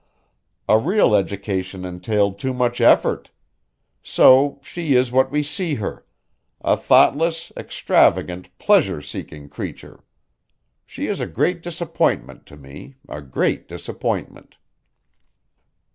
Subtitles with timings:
[0.67, 3.29] A real education entailed too much effort.
[4.01, 6.07] So she is what we see her,
[6.59, 10.03] a thoughtless, extravagant, pleasure seeking creature.
[10.87, 14.57] She is a great disappointment to me, a great disappointment!"